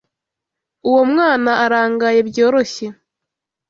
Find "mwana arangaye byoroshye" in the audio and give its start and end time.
1.11-2.85